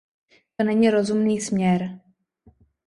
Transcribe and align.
To 0.57 0.63
není 0.65 0.89
rozumný 0.89 1.41
směr. 1.41 1.99